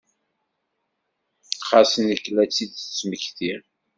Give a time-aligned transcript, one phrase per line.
[1.67, 3.61] Xas nekk la tt-id-tmektiɣ.